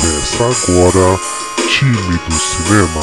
[0.00, 1.18] Começa agora
[1.68, 3.02] Time do Cinema.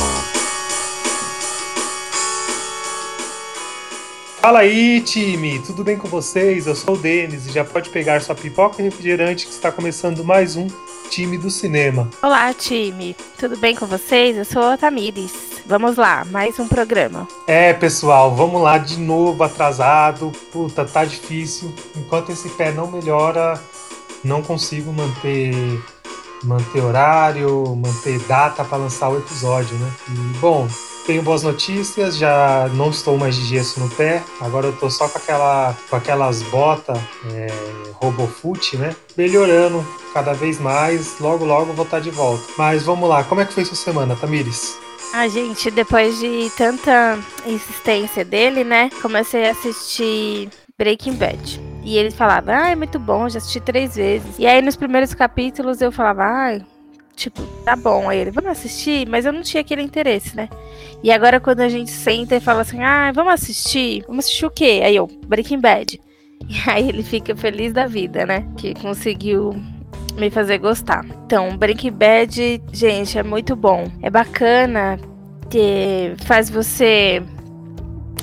[4.39, 5.60] Fala aí, time!
[5.60, 6.68] Tudo bem com vocês?
[6.68, 10.23] Eu sou o Denis e já pode pegar sua pipoca e refrigerante que está começando
[10.23, 10.67] mais um
[11.10, 12.10] Time do Cinema.
[12.21, 13.15] Olá, time!
[13.37, 14.37] Tudo bem com vocês?
[14.37, 15.33] Eu sou a Tamires.
[15.65, 17.27] Vamos lá, mais um programa.
[17.45, 20.31] É, pessoal, vamos lá de novo, atrasado.
[20.52, 21.73] Puta, tá difícil.
[21.95, 23.59] Enquanto esse pé não melhora,
[24.23, 25.84] não consigo manter
[26.45, 29.91] manter horário, manter data para lançar o episódio, né?
[30.09, 30.67] E, bom,
[31.05, 35.08] tenho boas notícias, já não estou mais de gesso no pé, agora eu tô só
[35.08, 36.98] com, aquela, com aquelas botas
[37.31, 37.48] é,
[37.94, 38.95] Robofoot, né?
[39.17, 42.44] Melhorando cada vez mais, logo logo vou estar de volta.
[42.58, 44.77] Mas vamos lá, como é que foi sua semana, Tamires?
[45.14, 48.89] Ah, gente, depois de tanta insistência dele, né?
[49.02, 51.65] Comecei a assistir Breaking Bad.
[51.85, 54.39] E ele falava, ah, é muito bom, já assisti três vezes.
[54.39, 56.59] E aí nos primeiros capítulos eu falava, ah,
[57.16, 58.09] tipo, tá bom.
[58.09, 59.08] Aí ele, vamos assistir?
[59.08, 60.50] Mas eu não tinha aquele interesse, né?
[61.03, 64.03] E agora quando a gente senta e fala assim, ah, vamos assistir?
[64.08, 64.81] Vamos assistir o quê?
[64.83, 66.02] Aí eu, Breaking Bad.
[66.47, 68.45] E aí ele fica feliz da vida, né?
[68.58, 69.55] Que conseguiu
[70.16, 71.03] me fazer gostar.
[71.25, 73.89] Então, Breaking Bad, gente, é muito bom.
[74.02, 74.99] É bacana,
[75.49, 77.23] que faz você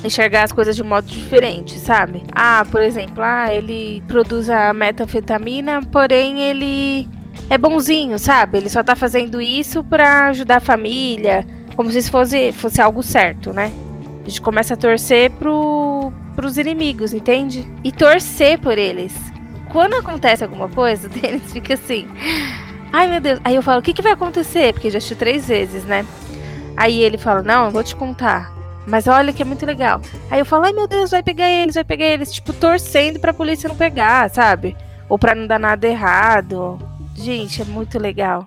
[0.04, 2.22] enxergar as coisas de um modo diferente, sabe?
[2.32, 7.08] Ah, por exemplo, ah, ele produz a metanfetamina, porém ele
[7.48, 8.58] é bonzinho, sabe?
[8.58, 13.52] Ele só tá fazendo isso para ajudar a família, como se fosse, fosse algo certo,
[13.52, 13.72] né?
[14.24, 17.66] A gente começa a torcer pro, pros inimigos, entende?
[17.82, 19.14] E torcer por eles.
[19.70, 22.06] Quando acontece alguma coisa, eles fica assim.
[22.92, 23.40] Ai meu Deus.
[23.42, 24.72] Aí eu falo, o que, que vai acontecer?
[24.72, 26.04] Porque já assisti três vezes, né?
[26.76, 28.61] Aí ele fala, não, eu vou te contar.
[28.86, 30.00] Mas olha que é muito legal.
[30.30, 32.32] Aí eu falo, ai meu Deus, vai pegar eles, vai pegar eles.
[32.32, 34.76] Tipo, torcendo pra polícia não pegar, sabe?
[35.08, 36.78] Ou pra não dar nada errado.
[37.14, 38.46] Gente, é muito legal.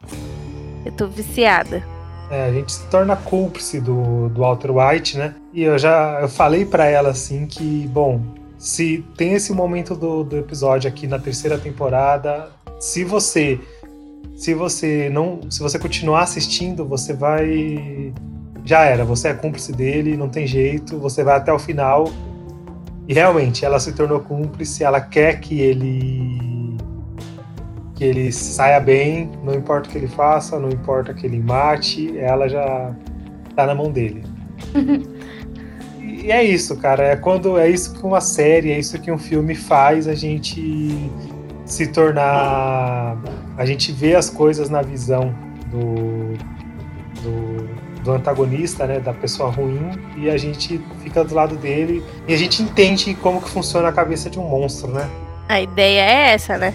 [0.85, 1.83] Eu tô viciada.
[2.29, 5.35] É, a gente se torna cúmplice do, do Walter White, né?
[5.53, 8.21] E eu já eu falei para ela assim que, bom,
[8.57, 13.59] se tem esse momento do, do episódio aqui na terceira temporada, se você
[14.35, 18.13] se você não se você continuar assistindo, você vai
[18.65, 22.11] já era, você é cúmplice dele, não tem jeito, você vai até o final.
[23.07, 26.75] E realmente, ela se tornou cúmplice, ela quer que ele
[27.93, 32.17] que ele saia bem, não importa o que ele faça, não importa que ele mate,
[32.17, 32.93] ela já
[33.55, 34.21] tá na mão dele.
[36.01, 39.17] e é isso, cara, é quando é isso que uma série, é isso que um
[39.17, 41.09] filme faz a gente
[41.65, 43.17] se tornar
[43.57, 45.33] a gente vê as coisas na visão
[45.71, 46.33] do,
[47.21, 52.33] do do antagonista, né, da pessoa ruim, e a gente fica do lado dele e
[52.33, 55.09] a gente entende como que funciona a cabeça de um monstro, né?
[55.49, 56.73] A ideia é essa, né?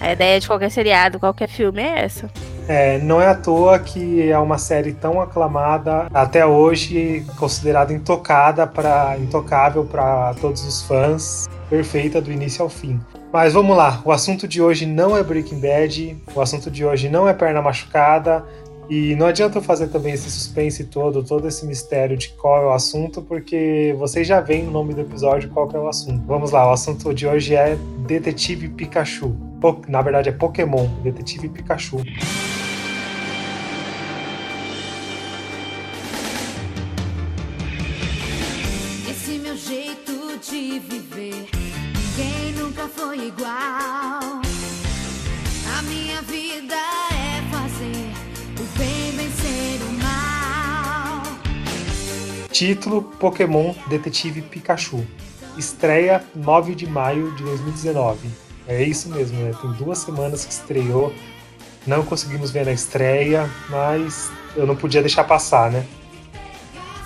[0.00, 2.30] A ideia de qualquer seriado, qualquer filme é essa.
[2.68, 8.66] É, não é à toa que é uma série tão aclamada até hoje, considerada intocada
[8.66, 13.00] para intocável para todos os fãs, perfeita do início ao fim.
[13.32, 17.08] Mas vamos lá, o assunto de hoje não é Breaking Bad, o assunto de hoje
[17.08, 18.44] não é perna machucada,
[18.90, 22.66] e não adianta eu fazer também esse suspense todo, todo esse mistério de qual é
[22.66, 26.26] o assunto, porque vocês já veem no nome do episódio qual é o assunto.
[26.26, 29.32] Vamos lá, o assunto de hoje é Detetive Pikachu.
[29.86, 32.02] Na verdade é Pokémon, Detetive Pikachu.
[39.08, 41.46] Esse meu jeito de viver,
[41.94, 43.99] ninguém nunca foi igual.
[52.60, 55.02] Título Pokémon Detetive Pikachu.
[55.56, 58.28] Estreia 9 de maio de 2019.
[58.68, 59.54] É isso mesmo, né?
[59.62, 61.10] Tem duas semanas que estreou.
[61.86, 65.86] Não conseguimos ver na estreia, mas eu não podia deixar passar, né?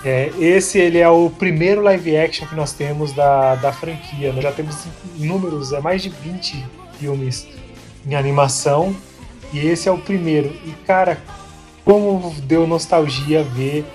[0.03, 4.33] É, esse ele é o primeiro live action que nós temos da, da franquia.
[4.33, 6.65] Nós já temos números, é mais de 20
[6.99, 7.47] filmes
[8.05, 8.93] em animação.
[9.53, 10.49] E esse é o primeiro.
[10.65, 11.17] E cara,
[11.85, 13.85] como deu nostalgia ver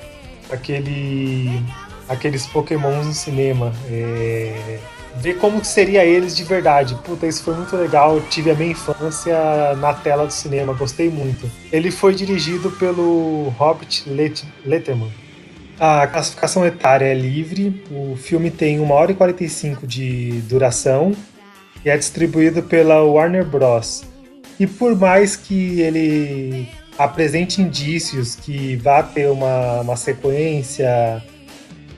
[0.53, 1.63] aquele,
[2.09, 3.73] aqueles pokémons no cinema.
[3.91, 4.79] É,
[5.17, 6.95] ver como seria eles de verdade.
[7.05, 8.17] Puta, isso foi muito legal.
[8.17, 11.51] Eu tive a minha infância na tela do cinema, gostei muito.
[11.73, 14.05] Ele foi dirigido pelo Robert
[14.65, 15.11] Letterman.
[15.79, 21.17] A classificação etária é livre, o filme tem 1 hora e 45 de duração
[21.83, 24.05] e é distribuído pela Warner Bros.
[24.59, 26.69] E por mais que ele
[27.05, 31.23] apresente indícios que vá ter uma, uma sequência,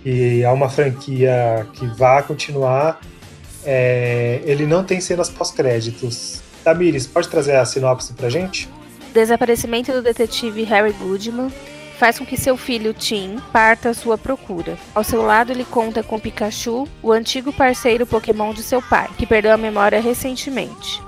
[0.04, 3.00] e há uma franquia que vá continuar,
[3.64, 6.40] é, ele não tem cenas pós-créditos.
[6.62, 8.68] Tamires, pode trazer a sinopse pra gente?
[9.12, 11.50] Desaparecimento do detetive Harry Goodman
[11.98, 14.76] faz com que seu filho Tim parta à sua procura.
[14.94, 19.26] Ao seu lado, ele conta com Pikachu, o antigo parceiro Pokémon de seu pai, que
[19.26, 21.00] perdeu a memória recentemente.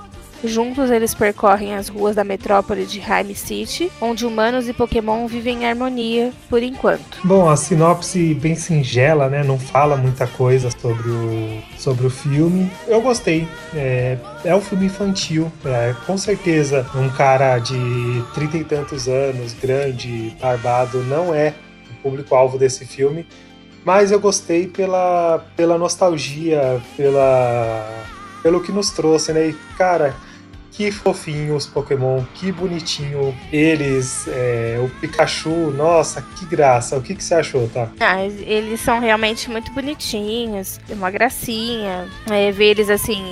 [0.45, 5.63] Juntos, eles percorrem as ruas da metrópole de Hyme City, onde humanos e Pokémon vivem
[5.63, 7.19] em harmonia por enquanto.
[7.25, 9.43] Bom, a sinopse bem singela, né?
[9.43, 12.71] Não fala muita coisa sobre o, sobre o filme.
[12.87, 13.49] Eu gostei.
[13.75, 15.51] É, é um filme infantil.
[15.65, 21.55] É, com certeza, um cara de trinta e tantos anos, grande, barbado, não é
[21.91, 23.27] o público-alvo desse filme.
[23.85, 28.05] Mas eu gostei pela, pela nostalgia, pela,
[28.43, 29.49] pelo que nos trouxe, né?
[29.49, 30.15] E, cara,
[30.75, 36.97] que fofinho os Pokémon, que bonitinho eles, é, o Pikachu, nossa, que graça.
[36.97, 37.89] O que, que você achou, tá?
[38.01, 42.09] Ah, eles são realmente muito bonitinhos, uma gracinha.
[42.29, 43.23] É, ver eles assim,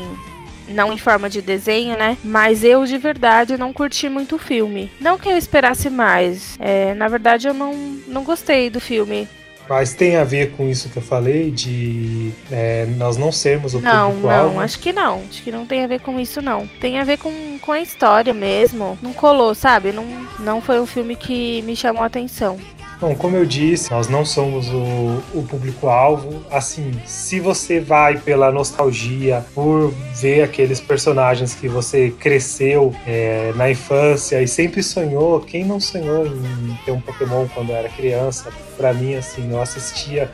[0.68, 2.16] não em forma de desenho, né?
[2.22, 4.90] Mas eu de verdade não curti muito o filme.
[5.00, 6.56] Não que eu esperasse mais.
[6.60, 7.74] É, na verdade, eu não,
[8.06, 9.28] não gostei do filme.
[9.72, 13.80] Mas tem a ver com isso que eu falei, de é, nós não sermos o
[13.80, 15.22] Não, não, acho que não.
[15.30, 16.66] Acho que não tem a ver com isso, não.
[16.78, 18.98] Tem a ver com, com a história mesmo.
[19.00, 19.90] Não colou, sabe?
[19.90, 20.04] Não,
[20.38, 22.58] não foi um filme que me chamou a atenção.
[23.02, 26.40] Bom, como eu disse, nós não somos o, o público-alvo.
[26.48, 33.68] Assim, se você vai pela nostalgia, por ver aqueles personagens que você cresceu é, na
[33.68, 38.52] infância e sempre sonhou, quem não sonhou em ter um Pokémon quando era criança?
[38.76, 40.30] Pra mim, assim, eu assistia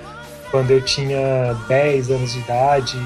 [0.51, 2.99] quando eu tinha 10 anos de idade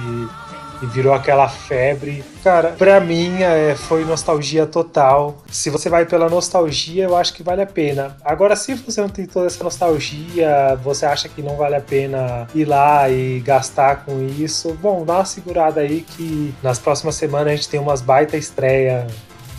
[0.83, 2.25] e virou aquela febre.
[2.43, 5.39] Cara, pra mim é, foi nostalgia total.
[5.49, 8.17] Se você vai pela nostalgia, eu acho que vale a pena.
[8.25, 12.49] Agora, se você não tem toda essa nostalgia, você acha que não vale a pena
[12.55, 17.53] ir lá e gastar com isso, bom, dá uma segurada aí que nas próximas semanas
[17.53, 19.07] a gente tem umas baita estreia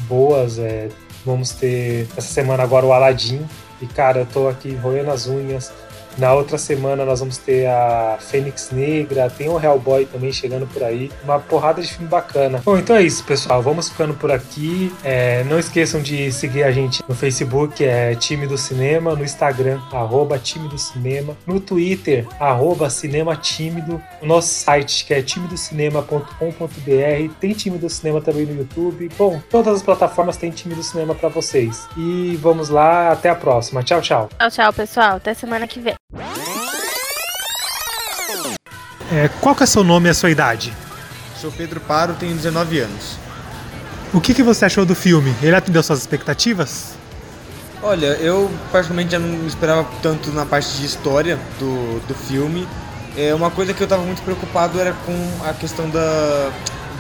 [0.08, 0.60] boas.
[0.60, 0.90] é,
[1.26, 3.46] vamos ter essa semana agora o Aladdin.
[3.82, 5.72] E cara, eu tô aqui roendo as unhas.
[6.18, 10.84] Na outra semana nós vamos ter a Fênix Negra, tem o Hellboy também chegando por
[10.84, 11.12] aí.
[11.24, 12.62] Uma porrada de filme bacana.
[12.64, 13.62] Bom, então é isso, pessoal.
[13.62, 14.94] Vamos ficando por aqui.
[15.04, 19.80] É, não esqueçam de seguir a gente no Facebook, é Time do Cinema, no Instagram,
[19.92, 27.54] arroba Time do Cinema, no Twitter, arroba Cinema Tímido, nosso site que é timedocinema.com.br, tem
[27.54, 29.10] Time do Cinema também no YouTube.
[29.18, 31.88] Bom, todas as plataformas têm Time do Cinema para vocês.
[31.98, 33.84] E vamos lá, até a próxima.
[33.84, 34.30] Tchau, tchau.
[34.38, 35.18] Tchau, tchau, pessoal.
[35.18, 36.03] Até semana que vem.
[39.12, 40.74] É, qual que é seu nome e a sua idade?
[41.40, 43.18] Sou Pedro Paro, tenho 19 anos.
[44.14, 45.34] O que, que você achou do filme?
[45.42, 46.94] Ele atendeu suas expectativas?
[47.82, 52.68] Olha, eu particularmente já não esperava tanto na parte de história do, do filme.
[53.18, 56.52] É, uma coisa que eu estava muito preocupado era com a questão da,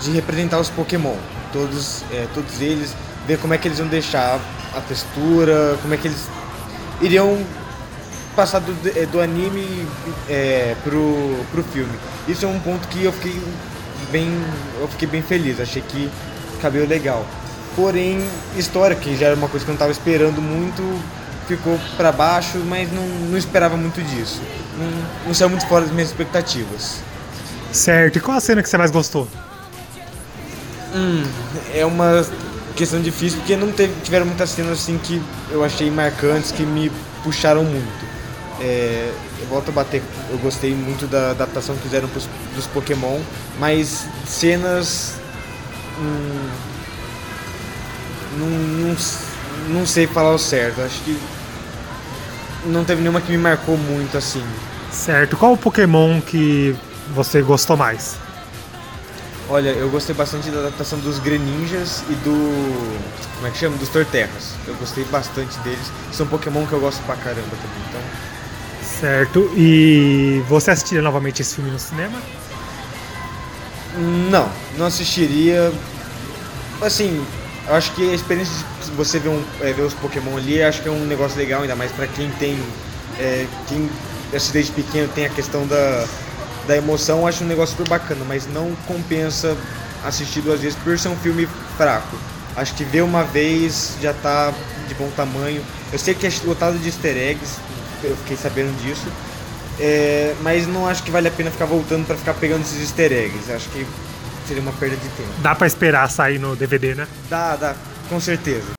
[0.01, 1.15] de representar os Pokémon.
[1.51, 2.95] Todos, é, todos eles,
[3.25, 4.39] ver como é que eles iam deixar
[4.75, 6.27] a textura, como é que eles
[7.01, 7.43] iriam
[8.35, 9.87] passar do, é, do anime
[10.29, 11.93] é, pro, pro filme.
[12.27, 13.41] Isso é um ponto que eu fiquei
[14.11, 14.29] bem,
[14.79, 16.09] eu fiquei bem feliz, achei que
[16.61, 17.25] cabelo legal.
[17.75, 18.23] Porém,
[18.55, 20.81] história, que já era uma coisa que eu não estava esperando muito,
[21.47, 24.41] ficou para baixo, mas não, não esperava muito disso.
[24.77, 26.99] Não, não saiu muito fora das minhas expectativas.
[27.71, 28.17] Certo.
[28.17, 29.27] E qual a cena que você mais gostou?
[30.95, 31.23] Hum,
[31.73, 32.25] é uma
[32.75, 36.91] questão difícil porque não teve, tiveram muitas cenas assim que eu achei marcantes, que me
[37.23, 38.13] puxaram muito.
[38.65, 43.19] É, eu volto a bater, eu gostei muito da adaptação que fizeram pros, dos Pokémon,
[43.59, 45.15] mas cenas.
[45.99, 46.49] Hum,
[48.37, 48.95] não, não,
[49.79, 51.19] não sei falar o certo, acho que
[52.65, 54.43] não teve nenhuma que me marcou muito assim.
[54.91, 55.35] Certo.
[55.35, 56.73] Qual o Pokémon que
[57.13, 58.15] você gostou mais?
[59.49, 63.01] Olha, eu gostei bastante da adaptação dos Greninjas e do.
[63.35, 63.75] Como é que chama?
[63.75, 64.53] Dos Torterras.
[64.65, 65.91] Eu gostei bastante deles.
[66.13, 67.83] São Pokémon que eu gosto pra caramba também.
[67.89, 68.01] Então,
[69.03, 69.51] Certo.
[69.57, 72.17] E você assistiria novamente esse filme no cinema?
[74.31, 75.73] não, não assistiria.
[76.81, 77.21] Assim,
[77.67, 80.87] acho que a experiência de você ver, um, é, ver os Pokémon ali, acho que
[80.87, 82.57] é um negócio legal, ainda mais pra quem tem.
[83.19, 83.89] É, quem
[84.33, 86.07] assiste desde pequeno tem a questão da,
[86.65, 89.57] da emoção, acho um negócio super bacana, mas não compensa
[90.05, 91.45] assistir duas vezes por ser um filme
[91.75, 92.15] fraco.
[92.55, 94.53] Acho que ver uma vez já tá
[94.87, 95.61] de bom tamanho.
[95.91, 97.59] Eu sei que é lotado de easter eggs,
[98.03, 99.07] eu fiquei sabendo disso.
[99.79, 103.11] É, mas não acho que vale a pena ficar voltando pra ficar pegando esses easter
[103.11, 103.51] eggs.
[103.51, 103.85] Acho que
[104.47, 105.33] seria uma perda de tempo.
[105.41, 107.07] Dá pra esperar sair no DVD, né?
[107.29, 107.75] Dá, dá,
[108.09, 108.73] com certeza.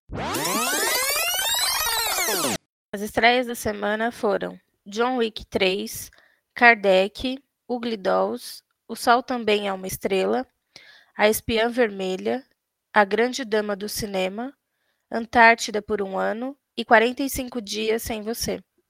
[2.93, 6.11] As estreias da semana foram John Wick 3,
[6.54, 7.38] Kardec,
[7.69, 10.47] Ugly Dolls, O Sol Também é uma Estrela,
[11.16, 12.45] A Espiã Vermelha,
[12.93, 14.54] A Grande Dama do Cinema,
[15.11, 18.61] Antártida por um ano e 45 dias sem você.